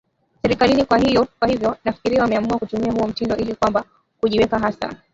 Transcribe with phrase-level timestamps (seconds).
[0.41, 0.85] serikalini
[1.39, 3.83] kwa hivyo nafikiria wameamua kutumia huo mtindo ili kwamba
[4.21, 4.95] kujiweka hasa